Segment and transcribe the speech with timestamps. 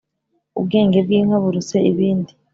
[0.59, 2.31] Ubwenge bw'inka buruse ibindi.